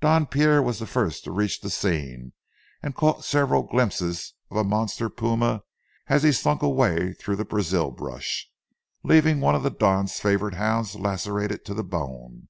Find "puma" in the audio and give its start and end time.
5.10-5.60